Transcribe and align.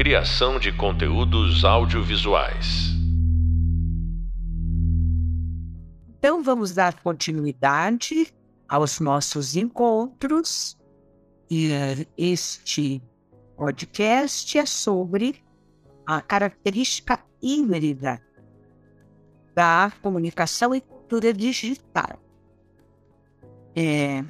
Criação 0.00 0.58
de 0.58 0.72
conteúdos 0.72 1.62
audiovisuais. 1.62 2.88
Então, 6.16 6.42
vamos 6.42 6.72
dar 6.72 7.02
continuidade 7.02 8.32
aos 8.66 8.98
nossos 8.98 9.56
encontros. 9.56 10.78
E 11.50 11.70
eh, 11.70 12.06
este 12.16 13.02
podcast 13.58 14.56
é 14.58 14.64
sobre 14.64 15.44
a 16.06 16.22
característica 16.22 17.22
híbrida 17.42 18.22
da 19.54 19.92
comunicação 20.00 20.74
e 20.74 20.80
cultura 20.80 21.30
digital. 21.30 22.18
É, 23.76 24.24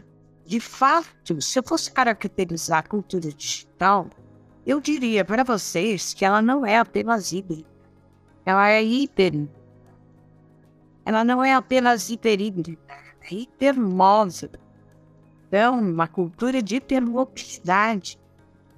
de 0.45 0.59
fato, 0.59 1.41
se 1.41 1.61
eu 1.61 1.62
fosse 1.62 1.93
caracterizar 1.93 2.80
a 2.80 2.89
cultura 2.89 3.32
digital, 3.32 4.11
eu 4.71 4.80
diria 4.80 5.25
para 5.25 5.42
vocês 5.42 6.15
que 6.15 6.24
ela 6.24 6.41
não 6.41 6.65
é 6.65 6.78
apenas 6.78 7.33
híbrida, 7.33 7.69
ela 8.47 8.69
é 8.69 8.80
hiper. 8.80 9.48
Ela 11.05 11.24
não 11.24 11.42
é 11.42 11.55
apenas 11.55 12.09
hiperhíbrida, 12.09 12.78
é 13.28 13.34
hipermóvel. 13.34 14.51
Então, 15.48 15.80
uma 15.80 16.06
cultura 16.06 16.62
de 16.62 16.77
hipermobilidade, 16.77 18.16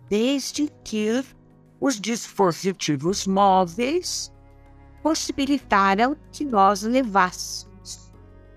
desde 0.09 0.73
que 0.83 1.23
os 1.78 2.00
dispositivos 2.00 3.27
móveis 3.27 4.33
possibilitaram 5.02 6.16
que 6.30 6.42
nós 6.42 6.83
levássemos 6.83 8.11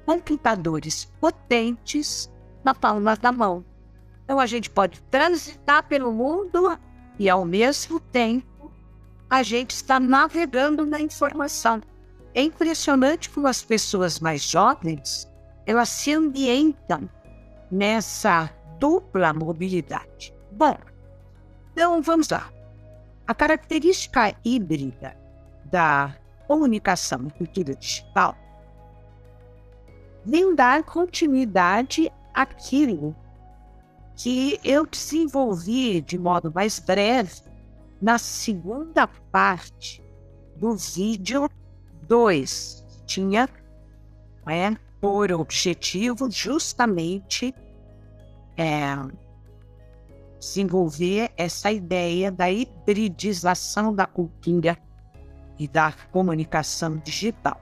computadores 0.06 1.12
potentes 1.20 2.32
na 2.64 2.74
palma 2.74 3.18
da 3.18 3.34
mão. 3.34 3.66
Então 4.24 4.40
a 4.40 4.46
gente 4.46 4.70
pode 4.70 5.02
transitar 5.04 5.86
pelo 5.88 6.14
mundo 6.14 6.80
e 7.18 7.30
ao 7.30 7.46
mesmo 7.46 8.00
tempo 8.00 8.72
a 9.30 9.42
gente 9.44 9.72
está 9.72 10.00
navegando 10.00 10.86
na 10.86 11.00
informação. 11.00 11.82
É 12.34 12.42
impressionante 12.42 13.30
como 13.30 13.48
as 13.48 13.64
pessoas 13.64 14.20
mais 14.20 14.42
jovens 14.42 15.28
elas 15.66 15.90
se 15.90 16.14
ambientam 16.14 17.10
nessa 17.72 18.50
dupla 18.80 19.34
mobilidade. 19.34 20.34
Bom, 20.52 20.78
então 21.72 22.02
vamos 22.02 22.30
lá. 22.30 22.52
A 23.28 23.34
característica 23.34 24.36
híbrida 24.46 25.18
da 25.66 26.16
comunicação 26.48 27.28
e 27.28 27.32
cultura 27.32 27.76
digital 27.76 28.38
vem 30.24 30.54
dar 30.56 30.84
continuidade 30.84 32.12
aquilo 32.34 33.16
que 34.16 34.60
eu 34.64 34.86
desenvolvi 34.86 36.02
de 36.02 36.18
modo 36.18 36.52
mais 36.54 36.80
breve 36.80 37.42
na 38.02 38.18
segunda 38.18 39.08
parte 39.08 40.04
do 40.56 40.76
vídeo 40.76 41.50
2. 42.08 43.04
Tinha 43.06 43.50
é, 44.48 44.76
por 45.02 45.32
objetivo 45.32 46.30
justamente 46.32 47.54
é, 48.58 48.96
desenvolver 50.40 51.32
essa 51.36 51.72
ideia 51.72 52.32
da 52.32 52.50
hibridização 52.50 53.94
da 53.94 54.06
cultura 54.06 54.78
e 55.60 55.68
da 55.68 55.94
comunicação 56.12 56.98
digital. 56.98 57.60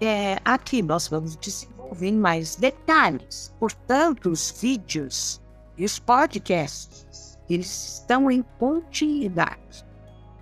É, 0.00 0.38
aqui 0.44 0.82
nós 0.82 1.08
vamos 1.08 1.36
desenvolver 1.36 2.12
mais 2.12 2.56
detalhes. 2.56 3.54
Portanto, 3.58 4.30
os 4.30 4.50
vídeos 4.50 5.41
e 5.76 5.84
os 5.84 5.98
podcasts, 5.98 7.38
eles 7.48 7.94
estão 7.94 8.30
em 8.30 8.42
continuidade. 8.58 9.84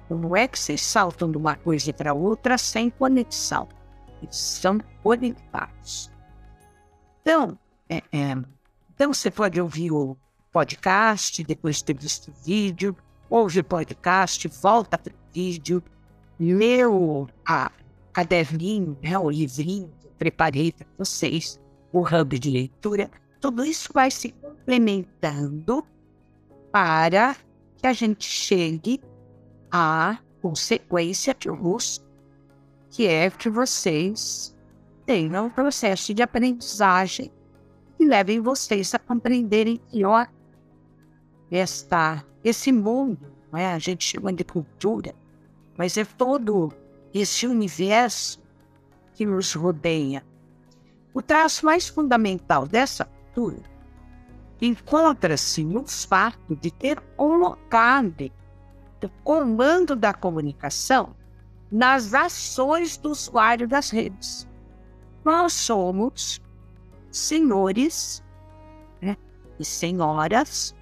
Não 0.08 0.34
é 0.34 0.48
que 0.48 0.58
vocês 0.58 0.80
saltam 0.82 1.30
de 1.30 1.36
uma 1.36 1.54
coisa 1.54 1.92
para 1.92 2.12
outra 2.12 2.58
sem 2.58 2.90
conexão. 2.90 3.68
Eles 4.22 4.36
são 4.36 4.80
conectados. 5.02 6.10
Então, 7.22 7.56
é, 7.88 8.02
é, 8.12 8.36
então 8.94 9.14
você 9.14 9.30
pode 9.30 9.60
ouvir 9.60 9.92
o 9.92 10.16
podcast, 10.52 11.44
depois 11.44 11.80
ter 11.80 11.96
visto 11.96 12.28
o 12.28 12.44
vídeo, 12.44 12.96
ouve 13.28 13.60
o 13.60 13.64
podcast, 13.64 14.48
volta 14.48 14.98
para 14.98 15.12
o 15.12 15.32
vídeo, 15.32 15.82
lê 16.38 16.84
o 16.84 17.28
a, 17.46 17.70
caderninho, 18.12 18.98
né, 19.00 19.16
o 19.18 19.30
livrinho 19.30 19.90
preparei 20.18 20.70
para 20.70 20.86
vocês, 20.98 21.58
o 21.90 22.00
hub 22.02 22.38
de 22.38 22.50
leitura, 22.50 23.10
tudo 23.40 23.64
isso 23.64 23.90
vai 23.92 24.10
se 24.10 24.34
complementando 24.70 25.84
para 26.70 27.34
que 27.76 27.86
a 27.88 27.92
gente 27.92 28.24
chegue 28.24 29.00
à 29.68 30.18
consequência 30.40 31.34
que 31.34 31.48
eu 31.48 31.56
que 32.88 33.06
é 33.06 33.28
que 33.30 33.50
vocês 33.50 34.56
tenham 35.04 35.46
um 35.46 35.50
processo 35.50 36.14
de 36.14 36.22
aprendizagem 36.22 37.32
e 37.98 38.06
levem 38.06 38.40
vocês 38.40 38.94
a 38.94 38.98
compreenderem 39.00 39.80
melhor 39.92 40.28
esta, 41.50 42.24
esse 42.44 42.70
mundo, 42.70 43.26
é? 43.52 43.66
a 43.66 43.78
gente 43.78 44.04
chama 44.04 44.32
de 44.32 44.44
cultura, 44.44 45.12
mas 45.76 45.96
é 45.96 46.04
todo 46.04 46.72
esse 47.12 47.44
universo 47.44 48.40
que 49.14 49.26
nos 49.26 49.52
rodeia. 49.52 50.24
O 51.12 51.20
traço 51.20 51.66
mais 51.66 51.88
fundamental 51.88 52.68
dessa 52.68 53.04
cultura 53.04 53.69
encontra-se 54.60 55.64
no 55.64 55.86
fato 55.86 56.56
de 56.56 56.70
ter 56.70 57.00
colocado 57.16 58.30
o 59.02 59.08
comando 59.24 59.96
da 59.96 60.12
comunicação 60.12 61.16
nas 61.72 62.12
ações 62.12 62.96
do 62.96 63.10
usuário 63.10 63.66
das 63.66 63.90
redes. 63.90 64.46
Nós 65.24 65.52
somos 65.52 66.40
senhores 67.10 68.22
né, 69.00 69.16
e 69.58 69.64
senhoras 69.64 70.74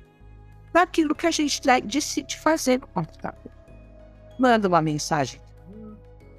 daquilo 0.73 1.15
que 1.15 1.27
a 1.27 1.31
gente 1.31 1.61
decide 1.85 2.37
fazer 2.39 2.81
no 2.81 2.89
computador. 2.89 3.53
Manda 4.39 4.67
uma 4.67 4.83
mensagem 4.83 5.41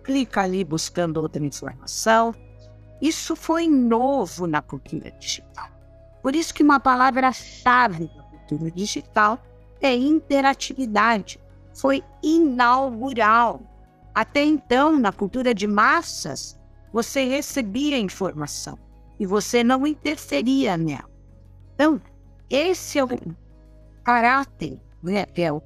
clica 0.10 0.42
ali 0.42 0.64
buscando 0.64 1.18
outra 1.18 1.46
informação. 1.46 2.34
Isso 3.00 3.36
foi 3.36 3.68
novo 3.68 4.48
na 4.48 4.60
cultura 4.60 5.12
digital. 5.12 5.70
Por 6.22 6.36
isso 6.36 6.54
que 6.54 6.64
uma 6.64 6.80
palavra-chave 6.80 8.08
da 8.08 8.24
cultura 8.24 8.72
digital 8.72 9.42
é 9.82 9.96
interatividade. 9.96 11.40
Foi 11.74 12.04
inaugural. 12.22 13.62
Até 14.14 14.44
então, 14.44 15.00
na 15.00 15.12
cultura 15.12 15.54
de 15.54 15.66
massas, 15.66 16.60
você 16.92 17.24
recebia 17.26 17.98
informação 17.98 18.78
e 19.20 19.26
você 19.26 19.64
não 19.64 19.86
interferia 19.86 20.76
nela. 20.76 21.10
Então, 21.76 22.02
esse 22.50 23.00
é 23.00 23.04
o 23.04 23.10
caráter, 24.04 24.80
né, 25.02 25.26
é 25.36 25.52
o 25.52 25.62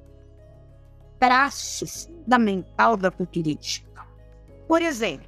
traço 1.18 1.86
fundamental 1.86 2.96
da 2.96 3.10
cultura 3.10 3.54
digital. 3.54 4.06
Por 4.68 4.82
exemplo, 4.82 5.26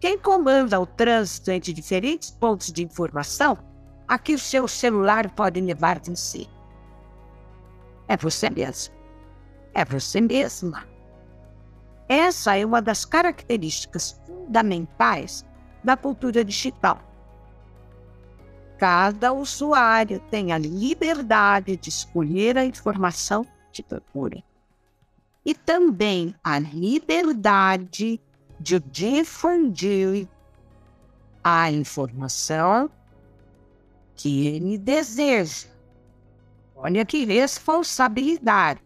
quem 0.00 0.18
comanda 0.18 0.80
o 0.80 0.86
trânsito 0.86 1.50
entre 1.50 1.72
diferentes 1.72 2.30
pontos 2.30 2.72
de 2.72 2.82
informação 2.84 3.58
a 4.06 4.18
que 4.18 4.34
o 4.34 4.38
seu 4.38 4.68
celular 4.68 5.30
pode 5.30 5.60
levar 5.60 6.00
você? 6.00 6.46
É 8.06 8.16
você 8.16 8.50
mesmo. 8.50 8.94
É 9.72 9.84
você 9.84 10.20
mesma. 10.20 10.86
Essa 12.08 12.56
é 12.56 12.64
uma 12.64 12.82
das 12.82 13.04
características 13.04 14.20
fundamentais 14.26 15.44
da 15.82 15.96
cultura 15.96 16.44
digital. 16.44 17.00
Cada 18.78 19.32
usuário 19.32 20.20
tem 20.30 20.52
a 20.52 20.58
liberdade 20.58 21.76
de 21.76 21.88
escolher 21.88 22.58
a 22.58 22.64
informação 22.64 23.46
que 23.72 23.82
procura 23.82 24.42
e 25.44 25.54
também 25.54 26.34
a 26.42 26.58
liberdade 26.58 28.20
de 28.58 28.80
difundir 28.80 30.26
a 31.42 31.70
informação 31.70 32.90
que 34.14 34.46
ele 34.46 34.78
deseja. 34.78 35.68
Olha 36.74 37.04
que 37.04 37.24
responsabilidade. 37.24 38.80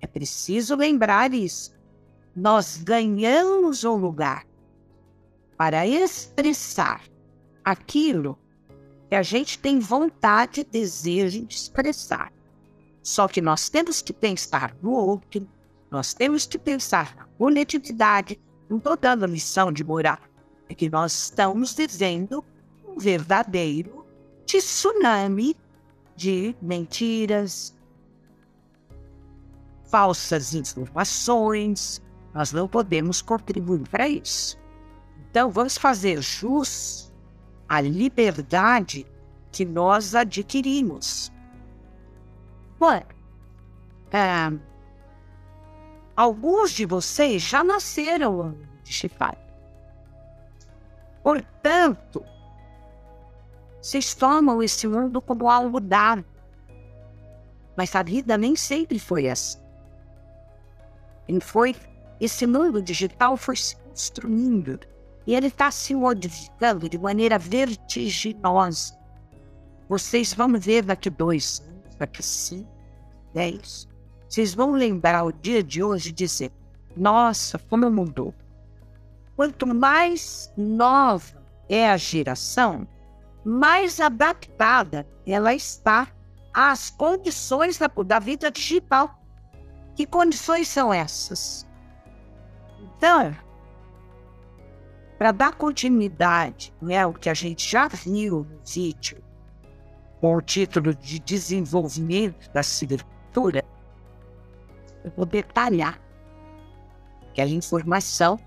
É 0.00 0.06
preciso 0.06 0.76
lembrar 0.76 1.32
isso. 1.32 1.74
Nós 2.34 2.76
ganhamos 2.76 3.84
um 3.84 3.96
lugar 3.96 4.46
para 5.56 5.86
expressar 5.86 7.02
aquilo 7.64 8.38
que 9.08 9.14
a 9.14 9.22
gente 9.22 9.58
tem 9.58 9.78
vontade 9.78 10.64
desejo 10.64 11.44
de 11.46 11.54
expressar. 11.54 12.32
Só 13.02 13.26
que 13.26 13.40
nós 13.40 13.68
temos 13.68 14.02
que 14.02 14.12
pensar 14.12 14.76
no 14.82 14.92
outro, 14.92 15.48
nós 15.90 16.12
temos 16.12 16.44
que 16.46 16.58
pensar 16.58 17.16
na 17.16 17.24
coletividade. 17.38 18.38
Não 18.68 18.78
estou 18.78 18.96
dando 18.96 19.24
a 19.24 19.28
missão 19.28 19.72
de 19.72 19.84
morar. 19.84 20.20
É 20.68 20.74
que 20.74 20.90
nós 20.90 21.12
estamos 21.12 21.74
dizendo 21.74 22.44
um 22.86 22.98
verdadeiro 22.98 24.05
tsunami 24.46 25.56
de 26.14 26.56
mentiras, 26.62 27.76
falsas 29.84 30.54
informações. 30.54 32.02
Nós 32.32 32.52
não 32.52 32.68
podemos 32.68 33.20
contribuir 33.20 33.86
para 33.88 34.08
isso. 34.08 34.58
Então, 35.30 35.50
vamos 35.50 35.76
fazer 35.76 36.22
jus 36.22 37.12
à 37.68 37.80
liberdade 37.80 39.06
que 39.50 39.64
nós 39.64 40.14
adquirimos. 40.14 41.32
Bom, 42.78 43.02
é, 44.12 44.52
alguns 46.14 46.70
de 46.70 46.86
vocês 46.86 47.42
já 47.42 47.64
nasceram 47.64 48.56
digitais. 48.84 49.38
Portanto, 51.22 52.24
vocês 53.86 54.14
tomam 54.14 54.60
esse 54.60 54.84
mundo 54.88 55.22
como 55.22 55.48
algo 55.48 55.78
dado. 55.78 56.24
Mas 57.76 57.94
a 57.94 58.02
vida 58.02 58.36
nem 58.36 58.56
sempre 58.56 58.98
foi 58.98 59.28
assim. 59.28 59.60
E 61.28 61.40
foi, 61.40 61.76
esse 62.20 62.48
mundo 62.48 62.82
digital 62.82 63.36
foi 63.36 63.54
se 63.54 63.76
construindo. 63.76 64.80
E 65.24 65.36
ele 65.36 65.46
está 65.46 65.70
se 65.70 65.94
modificando 65.94 66.88
de 66.88 66.98
maneira 66.98 67.38
vertiginosa. 67.38 68.98
Vocês 69.88 70.34
vão 70.34 70.58
ver 70.58 70.82
daqui 70.82 71.08
dois 71.08 71.62
anos, 71.64 71.94
daqui 71.96 72.24
cinco, 72.24 72.68
dez. 73.32 73.86
Vocês 74.28 74.52
vão 74.52 74.72
lembrar 74.72 75.22
o 75.22 75.30
dia 75.30 75.62
de 75.62 75.80
hoje 75.80 76.08
e 76.08 76.12
dizer: 76.12 76.50
Nossa, 76.96 77.56
como 77.56 77.88
mudou. 77.88 78.34
Quanto 79.36 79.64
mais 79.64 80.52
nova 80.56 81.40
é 81.68 81.88
a 81.88 81.96
geração, 81.96 82.84
mais 83.46 84.00
adaptada 84.00 85.06
ela 85.24 85.54
está 85.54 86.08
às 86.52 86.90
condições 86.90 87.78
da, 87.78 87.86
da 87.86 88.18
vida 88.18 88.50
digital. 88.50 89.22
Que 89.94 90.04
condições 90.04 90.66
são 90.66 90.92
essas? 90.92 91.64
Então, 92.80 93.34
para 95.16 95.30
dar 95.30 95.54
continuidade 95.54 96.74
né, 96.82 97.02
ao 97.02 97.12
que 97.14 97.30
a 97.30 97.34
gente 97.34 97.70
já 97.70 97.86
viu 97.86 98.44
no 98.50 98.60
vídeo, 98.64 99.22
com 100.20 100.34
o 100.34 100.42
título 100.42 100.92
de 100.92 101.20
Desenvolvimento 101.20 102.50
da 102.50 102.64
Silvicultura, 102.64 103.64
eu 105.04 105.12
vou 105.16 105.24
detalhar 105.24 106.00
aquela 107.30 107.50
informação 107.50 108.40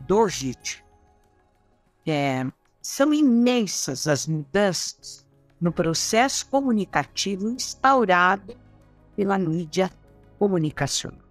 do 0.00 0.26
vídeo. 0.26 0.82
É, 2.06 2.46
são 2.82 3.14
imensas 3.14 4.08
as 4.08 4.26
mudanças 4.26 5.24
no 5.60 5.72
processo 5.72 6.46
comunicativo 6.48 7.48
instaurado 7.48 8.56
pela 9.14 9.38
mídia 9.38 9.90
comunicacional. 10.38 11.22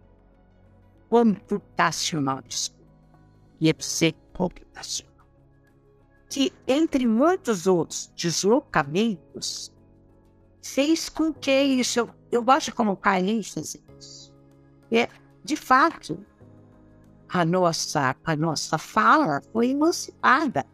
Computacional, 1.09 2.41
desculpa. 2.41 2.81
IEPC 3.59 4.15
computacional. 4.33 5.11
Que, 6.29 6.53
entre 6.65 7.05
muitos 7.05 7.67
outros 7.67 8.09
deslocamentos, 8.15 9.71
fez 10.63 11.09
com 11.09 11.33
que 11.33 11.51
isso, 11.61 11.99
eu, 11.99 12.09
eu 12.31 12.41
gosto 12.41 12.67
de 12.67 12.71
colocar 12.71 13.19
ênfase 13.19 13.83
nisso. 13.89 14.33
É, 14.89 15.09
de 15.43 15.57
fato, 15.57 16.25
a 17.27 17.43
nossa, 17.43 18.15
a 18.23 18.35
nossa 18.37 18.77
fala 18.77 19.41
foi 19.51 19.71
emancipada. 19.71 20.65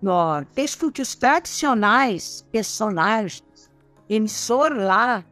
No, 0.00 0.46
estúdios 0.56 1.14
tradicionais, 1.14 2.46
personagens, 2.52 3.70
emissor 4.08 4.72
lá, 4.72 5.24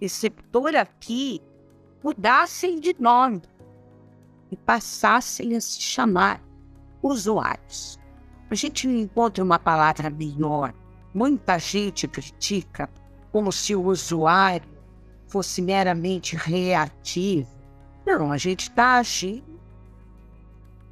receptor 0.00 0.74
aqui, 0.74 1.42
mudassem 2.02 2.80
de 2.80 2.94
nome 2.98 3.42
e 4.50 4.56
passassem 4.56 5.56
a 5.56 5.60
se 5.60 5.80
chamar 5.80 6.42
usuários. 7.02 7.98
A 8.50 8.54
gente 8.54 8.88
encontra 8.88 9.44
uma 9.44 9.58
palavra 9.58 10.10
melhor. 10.10 10.72
Muita 11.12 11.58
gente 11.58 12.08
critica 12.08 12.88
como 13.30 13.52
se 13.52 13.74
o 13.74 13.82
usuário 13.82 14.68
fosse 15.26 15.60
meramente 15.60 16.36
reativo 16.36 17.54
não, 18.06 18.30
a 18.30 18.36
gente 18.36 18.68
está 18.68 18.96
agindo 18.96 19.60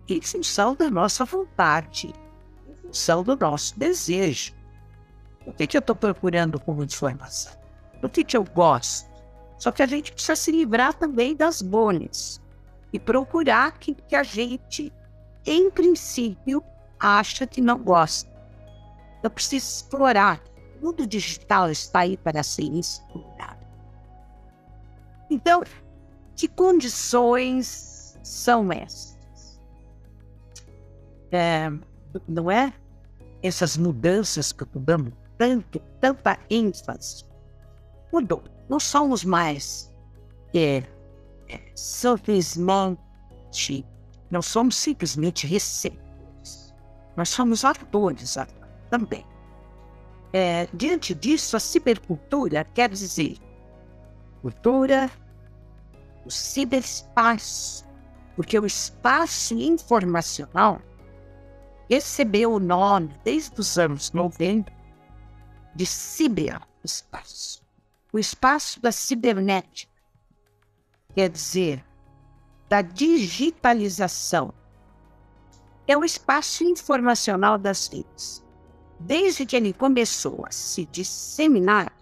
em 0.08 0.20
função 0.20 0.74
da 0.74 0.90
nossa 0.90 1.24
vontade, 1.24 2.12
função 2.92 3.24
do 3.24 3.34
nosso 3.34 3.78
desejo. 3.78 4.52
O 5.46 5.52
que, 5.52 5.66
que 5.66 5.76
eu 5.76 5.80
estou 5.80 5.96
procurando 5.96 6.60
como 6.60 6.84
informação? 6.84 7.52
O 8.02 8.08
que, 8.08 8.22
que 8.22 8.36
eu 8.36 8.44
gosto? 8.44 9.10
Só 9.58 9.72
que 9.72 9.82
a 9.82 9.86
gente 9.86 10.12
precisa 10.12 10.36
se 10.36 10.52
livrar 10.52 10.92
também 10.92 11.34
das 11.34 11.62
bolhas 11.62 12.40
e 12.92 13.00
procurar 13.00 13.68
aquilo 13.68 13.96
que 14.06 14.14
a 14.14 14.22
gente, 14.22 14.92
em 15.46 15.70
princípio, 15.70 16.62
acha 17.00 17.46
que 17.46 17.60
não 17.60 17.78
gosta. 17.78 18.30
Eu 19.22 19.30
preciso 19.30 19.66
explorar. 19.66 20.40
O 20.80 20.86
mundo 20.86 21.06
digital 21.06 21.70
está 21.70 22.00
aí 22.00 22.16
para 22.16 22.42
ser 22.42 22.64
explorado. 22.64 23.64
Então, 25.30 25.62
que 26.36 26.46
condições 26.48 28.18
são 28.22 28.70
essas? 28.72 29.60
É, 31.30 31.70
não 32.28 32.50
é? 32.50 32.74
Essas 33.42 33.76
mudanças 33.76 34.52
que 34.52 34.62
eu 34.62 34.68
dando 34.74 35.12
tanto, 35.36 35.80
tanta 36.00 36.38
ênfase. 36.48 37.24
Mudou. 38.12 38.44
Não 38.68 38.78
somos 38.78 39.24
mais 39.24 39.92
é, 40.54 40.84
é, 41.48 41.60
simplesmente, 41.74 42.66
não 44.30 44.40
somos 44.40 44.76
simplesmente 44.76 45.46
receptores. 45.46 46.72
Nós 47.16 47.28
somos 47.28 47.64
atores 47.64 48.36
também. 48.90 49.26
É, 50.32 50.66
diante 50.72 51.14
disso, 51.14 51.56
a 51.56 51.60
cibercultura 51.60 52.64
quer 52.64 52.88
dizer 52.88 53.36
cultura 54.40 55.10
o 56.24 56.30
ciberespaço, 56.30 57.84
porque 58.36 58.58
o 58.58 58.64
espaço 58.64 59.54
informacional 59.54 60.80
recebeu 61.92 62.54
o 62.54 62.58
nome, 62.58 63.14
desde 63.22 63.60
os 63.60 63.76
anos 63.76 64.12
90, 64.12 64.72
de 65.74 65.84
ciberespaço. 65.84 67.62
O 68.10 68.18
espaço 68.18 68.80
da 68.80 68.90
cibernética, 68.90 69.92
quer 71.14 71.28
dizer, 71.28 71.84
da 72.66 72.80
digitalização. 72.80 74.54
É 75.86 75.94
o 75.94 76.02
espaço 76.02 76.64
informacional 76.64 77.58
das 77.58 77.88
redes. 77.88 78.42
Desde 78.98 79.44
que 79.44 79.54
ele 79.54 79.74
começou 79.74 80.46
a 80.46 80.50
se 80.50 80.86
disseminar 80.86 81.92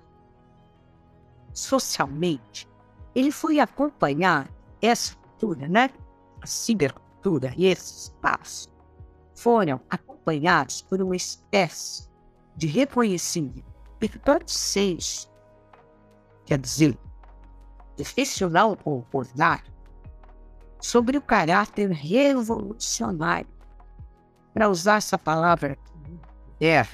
socialmente, 1.52 2.68
ele 3.12 3.32
foi 3.32 3.58
acompanhar 3.58 4.48
essa 4.80 5.16
cultura, 5.16 5.66
né? 5.66 5.90
A 6.40 6.46
cibercultura 6.46 7.52
e 7.56 7.66
esse 7.66 8.04
espaço 8.04 8.69
foram 9.40 9.80
acompanhados 9.88 10.82
por 10.82 11.00
uma 11.00 11.16
espécie 11.16 12.06
de 12.54 12.66
reconhecimento 12.66 13.64
seja, 14.46 15.28
quer 16.44 16.58
dizer, 16.58 16.98
profissional 17.96 18.76
ordinário, 19.12 19.72
sobre 20.78 21.16
o 21.16 21.22
caráter 21.22 21.90
revolucionário, 21.90 23.48
para 24.52 24.68
usar 24.68 24.96
essa 24.96 25.18
palavra 25.18 25.78
é 26.60 26.86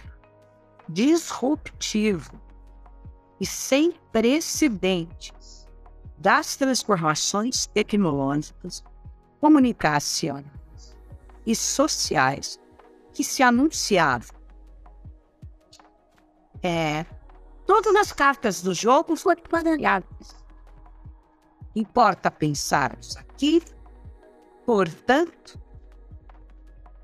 disruptivo 0.88 2.30
e 3.40 3.46
sem 3.46 3.92
precedentes 4.12 5.66
das 6.18 6.56
transformações 6.56 7.66
tecnológicas, 7.66 8.84
comunicacionais 9.40 10.55
e 11.46 11.54
sociais 11.54 12.60
que 13.14 13.22
se 13.22 13.42
anunciavam. 13.42 14.36
É, 16.62 17.06
todas 17.64 17.94
as 17.94 18.12
cartas 18.12 18.60
do 18.60 18.74
jogo 18.74 19.16
foram 19.16 19.42
baralhadas. 19.50 20.36
Importa 21.74 22.30
pensarmos 22.30 23.16
aqui, 23.16 23.62
portanto, 24.64 25.60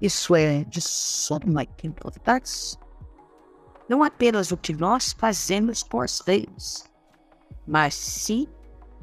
isso 0.01 0.35
é 0.35 0.65
de 0.65 0.81
suma 0.81 1.63
importância, 1.85 2.79
não 3.89 4.03
apenas 4.03 4.51
o 4.51 4.57
que 4.57 4.73
nós 4.73 5.13
fazemos 5.13 5.83
com 5.83 6.01
as 6.01 6.21
redes, 6.21 6.91
mas 7.67 7.95
sim 7.95 8.49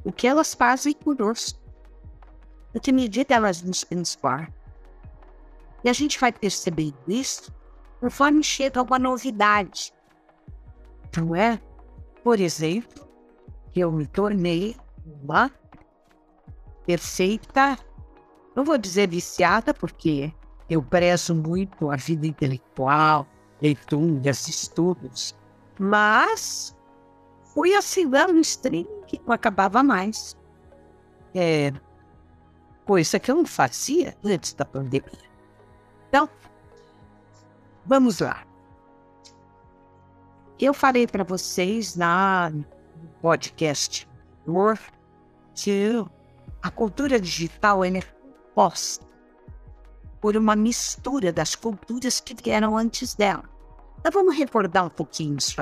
o 0.03 0.11
que 0.11 0.27
elas 0.27 0.53
fazem 0.53 0.93
conosco. 0.93 1.59
Na 2.73 2.79
que 2.79 2.91
medida 2.91 3.33
elas 3.33 3.61
nos 3.61 3.85
inspiram. 3.91 4.58
E 5.83 5.89
a 5.89 5.93
gente 5.93 6.19
vai 6.19 6.31
percebendo 6.31 6.97
isso 7.07 7.53
conforme 7.99 8.43
chega 8.43 8.81
uma 8.81 8.99
novidade. 8.99 9.93
Não 11.17 11.35
é? 11.35 11.59
Por 12.23 12.39
exemplo, 12.39 13.07
que 13.71 13.79
eu 13.79 13.91
me 13.91 14.05
tornei 14.05 14.75
uma 15.05 15.51
perfeita, 16.85 17.77
não 18.55 18.63
vou 18.63 18.77
dizer 18.77 19.07
viciada, 19.07 19.73
porque 19.73 20.33
eu 20.69 20.81
prezo 20.81 21.35
muito 21.35 21.89
a 21.89 21.95
vida 21.95 22.27
intelectual, 22.27 23.27
leituras, 23.61 24.47
estudos, 24.47 25.35
mas 25.79 26.75
fui 27.53 27.73
assinando 27.75 28.33
um 28.33 28.39
stream 28.39 28.87
que 29.07 29.19
não 29.25 29.33
acabava 29.33 29.81
mais. 29.83 30.37
É, 31.33 31.71
coisa 32.85 33.19
que 33.19 33.29
eu 33.29 33.35
não 33.35 33.45
fazia 33.45 34.15
antes 34.23 34.53
da 34.53 34.65
pandemia. 34.65 35.28
Então, 36.09 36.27
vamos 37.85 38.19
lá. 38.19 38.43
Eu 40.59 40.73
falei 40.73 41.07
para 41.07 41.23
vocês 41.23 41.95
na 41.95 42.51
podcast 43.21 44.09
que 45.53 46.05
a 46.61 46.71
cultura 46.71 47.19
digital 47.19 47.85
é 47.85 48.01
composta 48.01 49.05
por 50.19 50.35
uma 50.35 50.55
mistura 50.55 51.31
das 51.31 51.55
culturas 51.55 52.19
que 52.19 52.35
vieram 52.35 52.77
antes 52.77 53.15
dela. 53.15 53.43
Então 53.99 54.11
vamos 54.11 54.37
recordar 54.37 54.85
um 54.85 54.89
pouquinho 54.89 55.37
isso. 55.37 55.55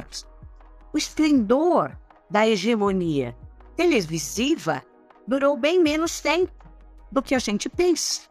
O 0.94 0.98
esplendor 0.98 1.96
da 2.30 2.48
hegemonia 2.48 3.36
televisiva 3.76 4.84
durou 5.28 5.56
bem 5.58 5.82
menos 5.82 6.20
tempo 6.20 6.66
do 7.12 7.22
que 7.22 7.36
a 7.36 7.40
gente 7.40 7.70
pensa. 7.70 8.22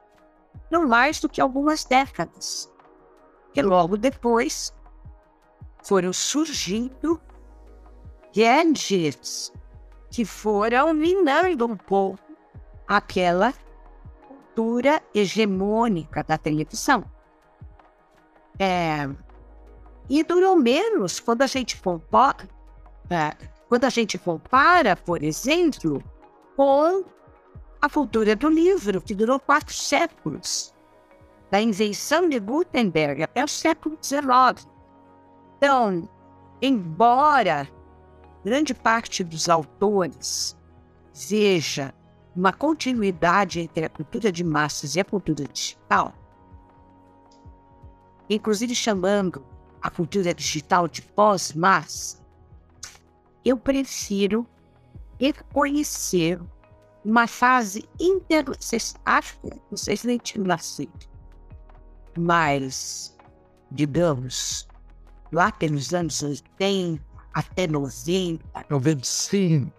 Não 0.71 0.87
mais 0.87 1.21
do 1.21 1.29
que 1.29 1.41
algumas 1.41 1.85
décadas. 1.85 2.73
E 3.55 3.63
logo 3.63 3.97
depois 3.97 4.75
foram 5.83 6.13
surgindo 6.13 7.21
gadgets 8.35 9.53
que 10.11 10.25
foram 10.25 10.93
minando 10.93 11.67
um 11.67 11.77
pouco 11.77 12.19
aquela 12.87 13.55
cultura 14.27 15.03
hegemônica 15.15 16.23
da 16.25 16.37
televisão. 16.37 17.05
É, 18.59 19.09
e 20.09 20.23
durou 20.23 20.57
menos 20.57 21.21
quando 21.21 21.43
a 21.43 21.47
gente 21.47 21.81
compara, 21.81 22.49
é, 23.11 23.37
quando 23.69 23.85
a 23.85 23.91
gente 23.91 24.19
compara, 24.19 24.97
por 24.97 25.23
exemplo, 25.23 26.03
com 26.57 27.05
a 27.87 27.91
cultura 27.91 28.35
do 28.35 28.49
livro, 28.49 29.01
que 29.01 29.15
durou 29.15 29.39
quatro 29.39 29.73
séculos, 29.73 30.75
da 31.51 31.61
invenção 31.61 32.29
de 32.29 32.41
Gutenberg 32.41 33.23
até 33.23 33.45
o 33.45 33.49
século 33.49 33.97
XIX. 34.03 34.69
Então, 35.57 36.09
embora 36.61 37.69
grande 38.45 38.75
parte 38.75 39.23
dos 39.23 39.49
autores 39.49 40.57
veja 41.15 41.95
uma 42.35 42.53
continuidade 42.53 43.61
entre 43.61 43.85
a 43.85 43.89
cultura 43.89 44.33
de 44.33 44.43
massas 44.43 44.97
e 44.97 45.01
a 45.01 45.05
cultura 45.05 45.45
digital, 45.45 46.13
inclusive 48.29 48.75
chamando 48.75 49.47
a 49.81 49.89
cultura 49.89 50.35
digital 50.35 50.89
de 50.89 51.03
pós-massa, 51.03 52.19
eu 53.45 53.57
prefiro 53.57 54.45
reconhecer 55.21 56.41
uma 57.07 57.29
fase 57.29 57.89
inter... 58.01 58.45
Vocês 58.45 58.95
acham 59.05 59.39
que 59.41 59.61
vocês 59.71 60.03
nem 60.03 60.19
tinham 60.19 60.45
nascido. 60.45 60.93
Mas, 62.19 63.17
digamos, 63.71 64.67
lá 65.33 65.53
pelos 65.53 65.95
anos 65.95 66.23
80 66.23 67.05
até 67.33 67.67
90, 67.69 68.45
95, 68.69 69.73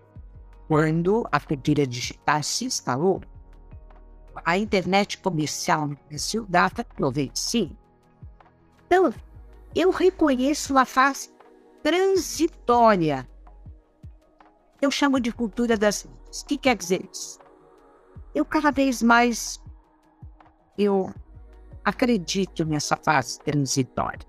quando 0.67 1.27
a 1.31 1.39
cultura 1.39 1.85
digital 1.85 2.43
se 2.43 2.65
instalou, 2.65 3.21
a 4.45 4.57
internet 4.57 5.17
comercial 5.17 5.87
no 5.87 5.97
Brasil 6.07 6.45
data 6.47 6.85
95. 6.97 7.75
Então, 8.85 9.13
eu 9.75 9.89
reconheço 9.89 10.71
uma 10.71 10.85
fase 10.85 11.29
transitória. 11.83 13.27
Eu 14.81 14.91
chamo 14.91 15.19
de 15.19 15.31
cultura 15.31 15.75
das 15.75 16.07
o 16.31 16.45
que 16.45 16.57
quer 16.57 16.75
dizer 16.75 17.07
isso? 17.11 17.39
Eu 18.33 18.45
cada 18.45 18.71
vez 18.71 19.01
mais 19.01 19.59
eu 20.77 21.11
acredito 21.83 22.65
nessa 22.65 22.95
fase 22.97 23.39
transitória. 23.39 24.27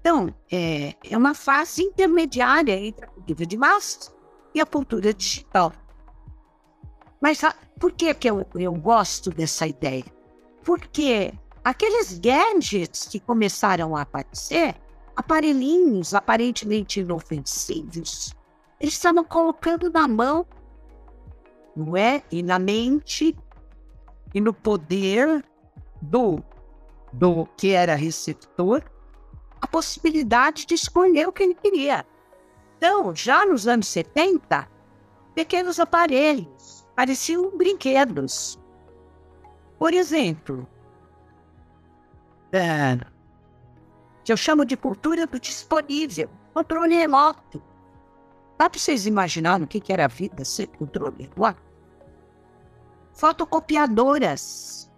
Então, 0.00 0.34
é, 0.50 0.94
é 1.04 1.16
uma 1.16 1.34
fase 1.34 1.82
intermediária 1.82 2.72
entre 2.72 3.04
a 3.04 3.08
cultura 3.08 3.46
de 3.46 3.56
massas 3.56 4.14
e 4.54 4.60
a 4.60 4.66
cultura 4.66 5.12
digital. 5.12 5.72
Mas 7.20 7.40
por 7.78 7.92
que, 7.92 8.12
que 8.14 8.30
eu, 8.30 8.46
eu 8.54 8.72
gosto 8.74 9.30
dessa 9.30 9.66
ideia? 9.66 10.04
Porque 10.64 11.32
aqueles 11.64 12.18
gadgets 12.18 13.06
que 13.08 13.20
começaram 13.20 13.94
a 13.94 14.02
aparecer, 14.02 14.74
aparelhinhos 15.14 16.14
aparentemente 16.14 17.00
inofensivos, 17.00 18.34
eles 18.80 18.94
estavam 18.94 19.24
colocando 19.24 19.90
na 19.90 20.06
mão 20.06 20.46
não 21.78 21.96
é? 21.96 22.22
E 22.30 22.42
na 22.42 22.58
mente 22.58 23.36
e 24.34 24.40
no 24.40 24.52
poder 24.52 25.44
do, 26.02 26.42
do 27.12 27.46
que 27.56 27.70
era 27.70 27.94
receptor 27.94 28.82
a 29.60 29.66
possibilidade 29.66 30.66
de 30.66 30.74
escolher 30.74 31.26
o 31.28 31.32
que 31.32 31.42
ele 31.42 31.54
queria. 31.54 32.06
Então, 32.76 33.14
já 33.14 33.44
nos 33.44 33.66
anos 33.66 33.88
70, 33.88 34.68
pequenos 35.34 35.80
aparelhos 35.80 36.86
pareciam 36.94 37.56
brinquedos. 37.56 38.58
Por 39.78 39.92
exemplo, 39.92 40.66
é, 42.52 42.98
que 44.24 44.32
eu 44.32 44.36
chamo 44.36 44.64
de 44.64 44.76
cultura 44.76 45.26
do 45.26 45.40
disponível, 45.40 46.28
controle 46.54 46.94
remoto. 46.94 47.62
Dá 48.56 48.68
para 48.68 48.78
vocês 48.78 49.06
imaginarem 49.06 49.64
o 49.64 49.68
que 49.68 49.92
era 49.92 50.04
a 50.04 50.08
vida 50.08 50.44
sem 50.44 50.66
controle 50.66 51.28
remoto? 51.34 51.67
Fotocopiadoras. 53.18 54.90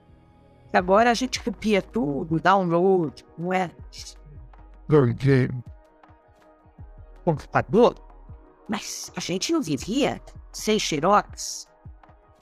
Agora 0.72 1.10
a 1.10 1.14
gente 1.14 1.42
copia 1.42 1.80
tudo, 1.80 2.38
download, 2.38 3.24
não 3.36 3.52
é? 3.52 3.70
Computador. 7.24 7.94
Mas 8.68 9.10
a 9.16 9.20
gente 9.20 9.52
não 9.52 9.62
vivia 9.62 10.20
sem 10.52 10.78
xerox. 10.78 11.66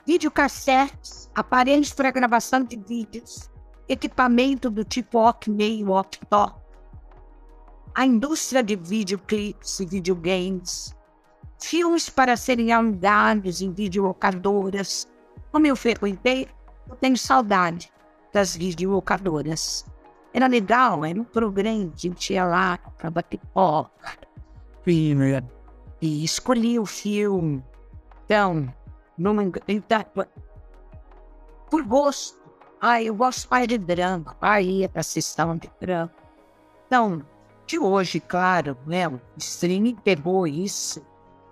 Videocassetes, 0.05 1.31
aparelhos 1.35 1.93
para 1.93 2.11
gravação 2.11 2.65
de 2.65 2.77
vídeos, 2.77 3.49
equipamento 3.89 4.69
do 4.69 4.85
tipo 4.85 5.19
Walkman 5.19 5.85
Walktalk. 5.85 6.61
A 7.95 8.05
indústria 8.05 8.63
de 8.63 8.75
videoclips 8.75 9.81
e 9.81 9.87
videogames, 9.87 10.95
filmes 11.61 12.09
para 12.09 12.37
serem 12.37 12.73
alugados 12.73 13.61
em 13.63 13.73
videolocadoras, 13.73 15.07
como 15.53 15.67
eu 15.67 15.77
frequentei, 15.77 16.49
eu 16.89 16.97
tenho 16.97 17.17
saudade 17.17 17.93
das 18.33 18.57
videolocadoras. 18.57 19.87
Era 20.33 20.47
legal, 20.47 21.05
era 21.05 21.21
um 21.21 21.25
programa 21.25 21.93
a 21.95 21.99
gente 21.99 22.33
ia 22.33 22.45
lá 22.45 22.79
para 22.97 23.11
bater 23.11 23.39
pipoca 23.39 24.19
e 26.01 26.25
escolhia 26.25 26.81
o 26.81 26.87
filme. 26.87 27.63
Então, 28.25 28.73
não 29.17 29.35
me 29.35 29.51
então, 29.67 30.05
por 31.71 31.83
gosto. 31.83 32.39
Ah, 32.81 33.03
eu 33.03 33.15
gosto 33.15 33.49
mais 33.51 33.67
de 33.67 33.77
drama. 33.77 34.37
Aí 34.41 34.81
ia 34.81 34.89
para 34.89 35.01
a 35.01 35.05
sessão 35.05 35.57
de 35.57 35.71
drama. 35.81 36.13
Então, 36.87 37.23
de 37.67 37.79
hoje, 37.79 38.21
claro, 38.21 38.77
né, 38.87 39.09
o 39.09 39.21
streaming 39.37 39.97
pegou 39.97 40.47
isso. 40.47 41.05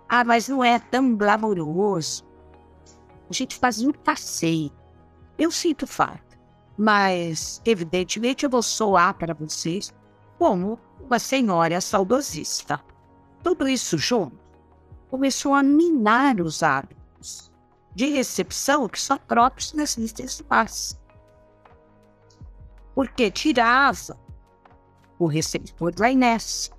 Ah, 0.09 0.25
mas 0.25 0.49
não 0.49 0.63
é 0.63 0.79
tão 0.79 1.17
glamouroso. 1.17 2.25
A 3.29 3.33
gente 3.33 3.59
fazia 3.59 3.89
um 3.89 3.93
passeio. 3.93 4.71
Eu 5.39 5.51
sinto 5.51 5.87
falta. 5.87 6.23
Mas, 6.79 7.61
evidentemente, 7.65 8.45
eu 8.45 8.51
vou 8.51 8.63
soar 8.63 9.15
para 9.15 9.35
vocês 9.35 9.95
como 10.39 10.79
uma 11.01 11.19
senhora 11.19 11.81
saudosista. 11.81 12.83
Tudo 13.43 13.69
isso 13.69 13.97
junto 13.97 14.37
começou 15.09 15.55
a 15.55 15.63
minar 15.63 16.41
os 16.41 16.63
hábitos 16.63 17.51
de 17.95 18.07
recepção 18.07 18.89
que 18.89 19.01
são 19.01 19.17
próprios 19.17 19.73
das 19.73 19.97
listas 19.97 20.37
de 20.37 20.45
Porque 22.95 23.31
tirava 23.31 24.19
o 25.19 25.27
receptor 25.27 25.95
da 25.95 26.11
Inés. 26.11 26.71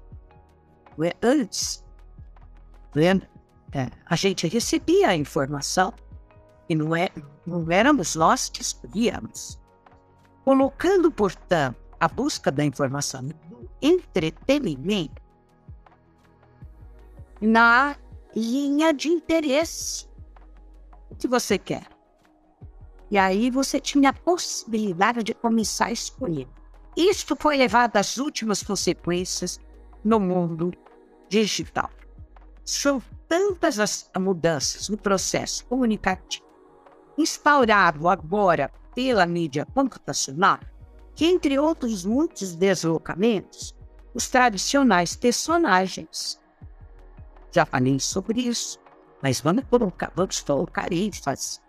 Antes, 1.22 1.84
é, 3.74 3.90
a 4.06 4.16
gente 4.16 4.48
recebia 4.48 5.10
a 5.10 5.16
informação 5.16 5.94
e 6.70 6.76
não, 6.76 6.96
é, 6.96 7.10
não 7.46 7.70
éramos 7.72 8.16
nós 8.16 8.50
que 8.50 8.62
escolhíamos. 8.62 9.60
Colocando, 10.44 11.12
portanto, 11.12 11.78
a 12.00 12.08
busca 12.08 12.52
da 12.52 12.64
informação 12.64 13.26
do 13.26 13.36
entretenimento 13.82 15.22
na 17.42 17.96
linha 18.36 18.94
de 18.94 19.10
interesse 19.10 20.08
que 21.18 21.28
você 21.28 21.58
quer? 21.58 21.88
E 23.10 23.18
aí 23.18 23.50
você 23.50 23.80
tinha 23.80 24.10
a 24.10 24.14
possibilidade 24.14 25.24
de 25.24 25.34
começar 25.34 25.88
a 25.88 25.92
escolher. 25.92 26.48
Isto 26.96 27.36
foi 27.40 27.58
levado 27.58 27.98
às 27.98 28.18
últimas 28.18 28.62
consequências 28.64 29.60
no 30.04 30.20
mundo 30.20 30.74
digital. 31.30 31.90
São 32.66 33.02
tantas 33.28 33.80
as 33.80 34.10
mudanças 34.18 34.90
no 34.90 34.98
processo 34.98 35.66
comunicativo, 35.68 36.46
instaurado 37.18 38.08
agora 38.08 38.72
pela 38.94 39.26
mídia 39.26 39.66
computacional, 39.74 40.60
que, 41.16 41.26
entre 41.26 41.58
outros 41.58 42.06
muitos 42.06 42.56
deslocamentos, 42.56 43.76
os 44.14 44.28
tradicionais 44.28 45.16
personagens, 45.16 46.40
já 47.52 47.66
falei 47.66 48.00
sobre 48.00 48.42
isso, 48.42 48.80
mas 49.22 49.42
vamos 49.42 49.64
colocar, 49.70 50.12
vamos 50.16 50.42
colocar 50.42 50.92
ênfase. 50.92 51.60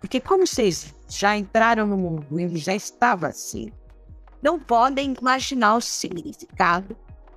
Porque 0.00 0.20
como 0.20 0.46
vocês 0.46 0.94
já 1.08 1.36
entraram 1.36 1.86
no 1.86 1.96
mundo, 1.96 2.38
ele 2.38 2.56
já 2.58 2.74
estava 2.74 3.28
assim, 3.28 3.72
não 4.42 4.58
podem 4.58 5.14
imaginar 5.20 5.76
o 5.76 5.80
significado 5.80 6.96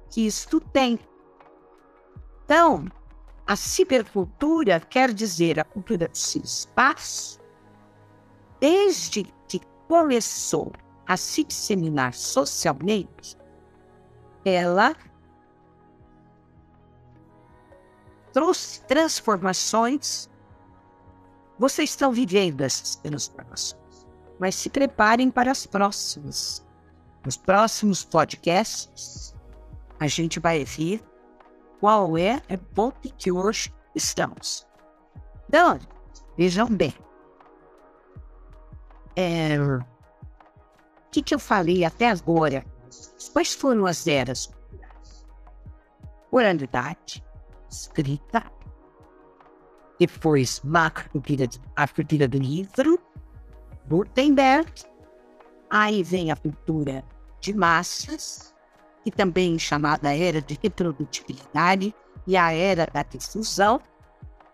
que 0.10 0.28
isto 0.28 0.60
tem. 0.60 1.00
Então, 2.46 2.86
a 3.48 3.56
cibercultura 3.56 4.80
quer 4.80 5.14
dizer 5.14 5.60
a 5.60 5.64
cultura 5.64 6.08
do 6.08 6.16
espaço, 6.16 7.41
desde 8.62 9.24
que 9.48 9.60
começou 9.88 10.72
a 11.08 11.18
se 11.18 11.44
disseminar 11.44 12.14
socialmente, 12.14 13.36
ela 14.46 14.96
trouxe 18.32 18.82
transformações. 18.84 20.30
Vocês 21.60 21.90
estão 21.90 22.12
vivendo 22.12 22.62
essas 22.62 22.96
transformações, 22.96 24.08
mas 24.40 24.56
se 24.56 24.70
preparem 24.70 25.30
para 25.30 25.52
as 25.52 25.66
próximas. 25.66 26.66
Nos 27.26 27.38
próximos 27.38 28.04
podcasts, 28.04 29.36
a 30.00 30.08
gente 30.08 30.40
vai 30.40 30.64
ver 30.64 31.04
qual 31.80 32.18
é 32.18 32.42
o 32.50 32.58
ponto 32.58 33.14
que 33.16 33.32
hoje 33.32 33.72
estamos. 33.94 34.66
Então, 35.48 35.80
vejam 36.38 36.68
bem. 36.68 37.11
É, 39.16 39.60
o 39.60 39.84
que, 41.12 41.22
que 41.22 41.36
eu 41.36 41.40
falei 41.40 41.84
até 41.84 42.10
agora? 42.10 42.66
Quais 43.34 43.54
foram 43.54 43.86
as 43.86 44.08
eras 44.08 44.50
Oralidade, 46.32 47.22
escrita, 47.70 48.50
depois 50.00 50.62
a 51.76 51.88
cultura 51.88 52.26
do 52.26 52.38
livro, 52.38 52.98
Gutenberg, 53.86 54.72
aí 55.70 56.02
vem 56.04 56.32
a 56.32 56.38
cultura 56.38 57.04
de 57.42 57.54
massas, 57.54 58.56
que 59.04 59.12
também 59.12 59.60
chamada 59.60 60.16
era 60.16 60.42
de 60.42 60.58
reprodutibilidade 60.64 61.94
e 62.26 62.38
a 62.38 62.54
era 62.54 62.86
da 62.86 63.04
difusão. 63.04 63.82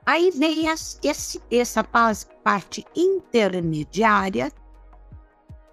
Aí 0.08 0.32
vem 0.32 0.68
esse, 1.04 1.42
essa 1.52 1.84
parte 1.84 2.86
intermediária 2.96 4.50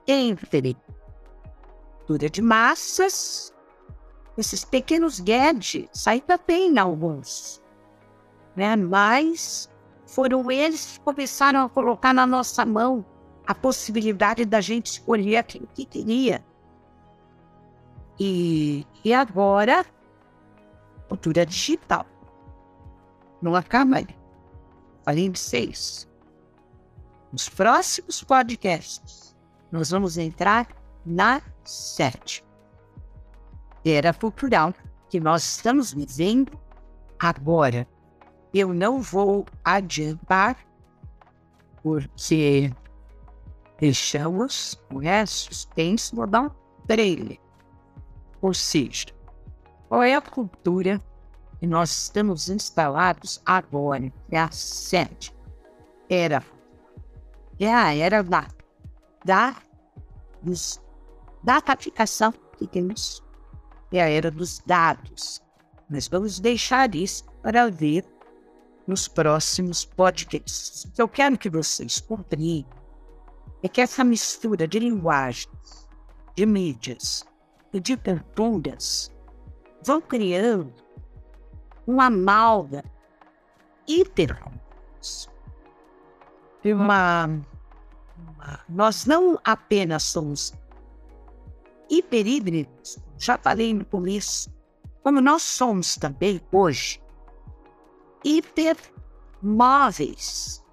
entre 0.08 0.76
cultura 1.98 2.28
de 2.28 2.42
massas, 2.42 3.54
esses 4.36 4.64
pequenos 4.64 5.20
gadgets, 5.20 6.08
ainda 6.08 6.36
tem 6.36 6.76
alguns, 6.80 7.62
né? 8.56 8.74
mas 8.74 9.70
foram 10.04 10.50
eles 10.50 10.84
que 10.98 11.00
começaram 11.04 11.64
a 11.64 11.68
colocar 11.68 12.12
na 12.12 12.26
nossa 12.26 12.66
mão 12.66 13.06
a 13.46 13.54
possibilidade 13.54 14.44
da 14.44 14.60
gente 14.60 14.86
escolher 14.86 15.36
aquilo 15.36 15.68
que 15.72 15.84
queria. 15.84 16.44
E, 18.18 18.84
e 19.04 19.14
agora, 19.14 19.86
cultura 21.08 21.46
digital. 21.46 22.04
Não 23.40 23.54
acaba 23.54 23.98
aí. 23.98 24.23
Falei 25.04 25.28
de 25.28 25.38
seis. 25.38 26.08
Nos 27.30 27.48
próximos 27.48 28.22
podcasts, 28.22 29.36
nós 29.70 29.90
vamos 29.90 30.16
entrar 30.16 30.68
na 31.04 31.42
sete. 31.62 32.44
Era 33.84 34.14
cultural 34.14 34.72
que 35.10 35.20
nós 35.20 35.44
estamos 35.44 35.92
vivendo 35.92 36.58
agora. 37.18 37.86
Eu 38.52 38.72
não 38.72 39.02
vou 39.02 39.44
adiantar, 39.64 40.56
porque 41.82 42.72
deixamos 43.78 44.80
o 44.92 44.98
resto 44.98 45.52
suspense, 45.52 46.14
vou 46.14 46.26
dar 46.26 46.42
um 46.42 46.50
trailer. 46.86 47.38
Ou 48.40 48.54
seja, 48.54 49.06
qual 49.88 50.02
é 50.02 50.14
a 50.14 50.20
cultura 50.20 51.00
que 51.58 51.66
nós 51.66 51.90
estamos 51.90 52.48
instalados 52.48 53.40
agora? 53.44 54.12
É 54.30 54.38
a 54.38 54.50
sede. 54.50 55.34
Era. 56.08 56.44
É 57.58 57.72
a 57.72 57.94
era 57.94 58.22
da, 58.22 58.48
da, 59.24 59.56
dos, 60.42 60.80
da 61.42 61.56
aplicação 61.56 62.32
que 62.58 62.66
temos. 62.66 63.22
É 63.92 64.02
a 64.02 64.08
era 64.08 64.30
dos 64.30 64.58
dados. 64.60 65.42
Nós 65.88 66.08
vamos 66.08 66.40
deixar 66.40 66.94
isso 66.94 67.24
para 67.42 67.70
ver 67.70 68.04
nos 68.86 69.08
próximos 69.08 69.84
podcasts. 69.84 70.84
O 70.84 70.92
que 70.92 71.02
eu 71.02 71.08
quero 71.08 71.38
que 71.38 71.48
vocês 71.48 72.00
compreendam 72.00 72.84
é 73.62 73.68
que 73.68 73.80
essa 73.80 74.04
mistura 74.04 74.68
de 74.68 74.78
linguagens, 74.78 75.88
de 76.36 76.44
mídias, 76.44 77.24
de 77.72 77.96
culturas 77.96 79.10
vão 79.84 80.00
criando 80.00 80.83
uma 81.86 82.10
malga 82.10 82.84
hiper 83.86 84.36
uma, 86.64 87.26
uma, 87.26 88.60
nós 88.68 89.04
não 89.04 89.38
apenas 89.44 90.02
somos 90.04 90.54
hiperíbridos, 91.90 92.98
já 93.18 93.36
falei 93.36 93.74
no 93.74 93.84
começo, 93.84 94.48
como 95.02 95.20
nós 95.20 95.42
somos 95.42 95.96
também 95.96 96.40
hoje 96.50 97.02
hipermóveis. 98.24 100.64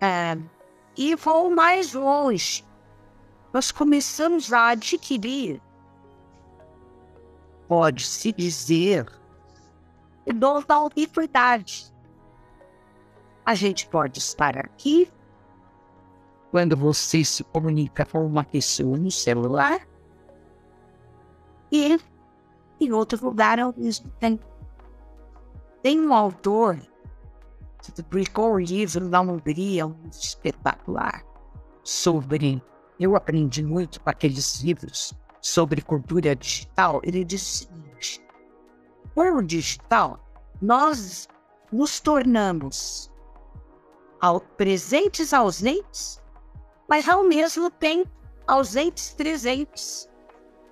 É, 0.00 0.38
e 0.96 1.14
vou 1.14 1.54
mais 1.54 1.92
longe. 1.92 2.64
Nós 3.52 3.70
começamos 3.70 4.50
a 4.52 4.68
adquirir 4.68 5.60
pode-se 7.72 8.32
dizer, 8.32 9.06
dom 10.30 10.62
da 10.62 10.80
ubiquidade. 10.80 11.92
A 13.44 13.54
gente 13.54 13.88
pode 13.88 14.18
estar 14.18 14.56
aqui 14.56 15.10
quando 16.50 16.76
você 16.76 17.24
se 17.24 17.42
comunica 17.42 18.04
com 18.04 18.24
uma 18.24 18.44
pessoa 18.44 18.96
no 18.96 19.10
celular 19.10 19.80
e 21.72 21.98
em 22.78 22.92
outro 22.92 23.24
lugar 23.24 23.58
ao 23.58 23.74
mesmo 23.76 24.10
tempo. 24.20 24.46
Tem 25.82 25.98
um 25.98 26.12
autor 26.12 26.78
que 27.82 27.90
publicou 28.02 28.54
um 28.54 28.60
livro 28.60 29.08
na 29.08 29.20
Hungria, 29.20 29.86
um 29.86 29.96
espetacular, 30.08 31.24
sobre. 31.82 32.62
Eu 33.00 33.16
aprendi 33.16 33.64
muito 33.64 34.00
com 34.00 34.10
aqueles 34.10 34.62
livros 34.62 35.14
sobre 35.40 35.82
cultura 35.82 36.36
digital, 36.36 37.00
ele 37.02 37.24
disse 37.24 37.68
o 39.14 39.22
por 39.22 39.26
o 39.26 39.42
digital, 39.42 40.18
nós 40.60 41.28
nos 41.70 42.00
tornamos 42.00 43.10
presentes 44.56 45.32
ausentes, 45.32 46.22
mas 46.88 47.08
ao 47.08 47.24
mesmo 47.24 47.70
tempo 47.70 48.10
ausentes 48.46 49.14
presentes. 49.14 50.08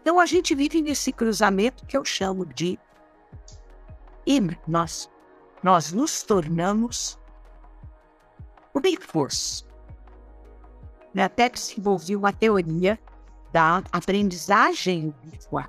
Então 0.01 0.19
a 0.19 0.27
gente 0.27 0.55
vive 0.55 0.81
nesse 0.81 1.13
cruzamento 1.13 1.85
que 1.87 1.97
eu 1.97 2.05
chamo 2.05 2.47
de 2.47 2.79
híbrido. 4.27 4.63
Nós, 4.67 5.11
nos 5.93 6.23
tornamos 6.23 7.19
ubiquos. 8.73 9.67
Até 11.17 11.49
desenvolvi 11.49 12.15
uma 12.15 12.33
teoria 12.33 12.99
da 13.53 13.83
aprendizagem 13.91 15.13
virtual. 15.25 15.69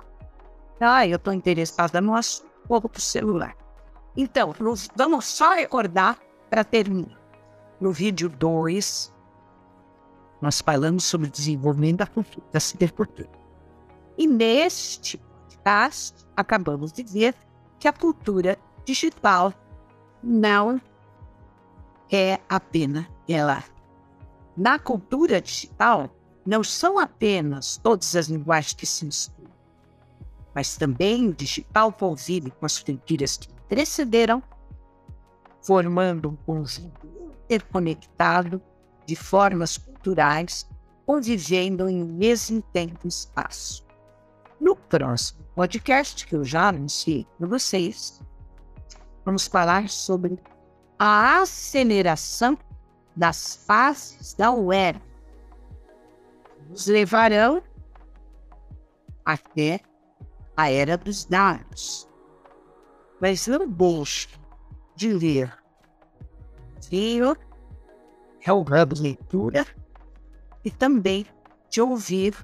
Ah, 0.80 1.06
eu 1.06 1.16
estou 1.16 1.32
interessada 1.32 2.00
no 2.00 2.14
assunto, 2.14 2.51
vou 2.68 2.80
para 2.80 2.98
o 2.98 3.00
celular. 3.00 3.56
Então, 4.16 4.54
vamos 4.94 5.24
só 5.24 5.54
recordar 5.54 6.18
para 6.50 6.64
terminar. 6.64 7.18
No 7.80 7.92
vídeo 7.92 8.28
2, 8.28 9.12
nós 10.40 10.60
falamos 10.60 11.04
sobre 11.04 11.28
o 11.28 11.30
desenvolvimento 11.30 11.98
da 11.98 12.08
da 12.52 12.60
cibercultura. 12.60 13.30
E 14.18 14.26
neste 14.26 15.16
podcast, 15.16 16.26
acabamos 16.36 16.92
de 16.92 17.02
ver 17.02 17.34
que 17.78 17.88
a 17.88 17.92
cultura 17.92 18.58
digital 18.84 19.52
não 20.22 20.80
é 22.10 22.38
apenas 22.48 23.06
ela. 23.28 23.64
Na 24.56 24.78
cultura 24.78 25.40
digital, 25.40 26.10
não 26.44 26.62
são 26.62 26.98
apenas 26.98 27.78
todas 27.78 28.14
as 28.14 28.26
linguagens 28.26 28.74
que 28.74 28.84
se 28.84 29.04
misturam, 29.04 29.41
mas 30.54 30.76
também 30.76 31.28
o 31.28 31.34
digital 31.34 31.92
convive 31.92 32.50
com 32.50 32.66
as 32.66 32.78
fronteiras 32.78 33.36
que 33.36 33.48
precederam, 33.68 34.42
formando 35.62 36.30
um 36.30 36.36
conjunto 36.36 37.06
interconectado 37.44 38.60
de 39.06 39.16
formas 39.16 39.76
culturais 39.78 40.66
convivendo 41.06 41.88
em 41.88 42.02
um 42.02 42.06
mesmo 42.06 42.62
tempo 42.62 43.00
e 43.04 43.08
espaço. 43.08 43.84
No 44.60 44.76
próximo 44.76 45.42
podcast, 45.54 46.26
que 46.26 46.34
eu 46.34 46.44
já 46.44 46.68
anunciei 46.68 47.26
para 47.36 47.46
vocês, 47.48 48.22
vamos 49.24 49.46
falar 49.46 49.88
sobre 49.88 50.38
a 50.98 51.40
aceleração 51.40 52.56
das 53.16 53.56
fases 53.66 54.34
da 54.34 54.52
web. 54.52 55.00
Nos 56.70 56.86
levarão 56.86 57.62
até 59.24 59.80
a 60.56 60.70
era 60.70 60.96
dos 60.96 61.24
dados. 61.24 62.08
Mas 63.20 63.46
não 63.46 63.68
deixe 63.68 64.28
de 64.96 65.12
ler 65.12 65.62
livro, 66.90 67.36
é 68.44 68.52
o 68.52 68.64
de 68.64 69.00
leitura, 69.00 69.66
e 70.64 70.70
também 70.70 71.26
de 71.70 71.80
ouvir, 71.80 72.34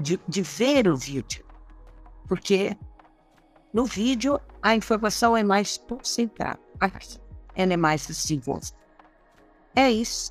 de, 0.00 0.20
de 0.28 0.42
ver 0.42 0.88
o 0.88 0.96
vídeo. 0.96 1.44
Porque 2.28 2.76
no 3.72 3.84
vídeo 3.84 4.40
a 4.62 4.74
informação 4.74 5.36
é 5.36 5.42
mais 5.42 5.78
concentrada, 5.78 6.60
ela 7.54 7.72
é 7.72 7.76
mais 7.76 8.06
desenvolvida. 8.06 8.76
É 9.74 9.90
isso. 9.90 10.30